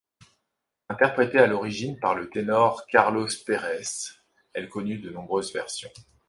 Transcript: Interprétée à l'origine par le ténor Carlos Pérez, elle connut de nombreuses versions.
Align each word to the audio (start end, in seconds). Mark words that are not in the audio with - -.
Interprétée 0.89 1.37
à 1.37 1.45
l'origine 1.45 1.99
par 1.99 2.15
le 2.15 2.27
ténor 2.27 2.87
Carlos 2.87 3.27
Pérez, 3.45 4.17
elle 4.53 4.67
connut 4.67 4.97
de 4.97 5.11
nombreuses 5.11 5.53
versions. 5.53 5.91